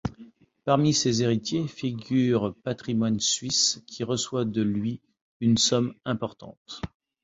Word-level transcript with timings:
Parmi 0.65 0.95
ses 0.95 1.21
héritiers, 1.21 1.67
figure 1.67 2.55
Patrimoine 2.63 3.19
suisse 3.19 3.83
qui 3.85 4.03
reçoit 4.03 4.45
de 4.45 4.63
lui 4.63 4.99
une 5.41 5.57
somme 5.59 5.93
importante. 6.05 6.81